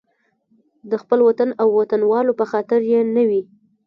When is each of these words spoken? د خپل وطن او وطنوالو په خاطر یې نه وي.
د 0.89 0.91
خپل 1.01 1.19
وطن 1.27 1.49
او 1.61 1.67
وطنوالو 1.79 2.37
په 2.39 2.45
خاطر 2.51 2.79
یې 2.91 2.99
نه 3.15 3.23
وي. 3.29 3.41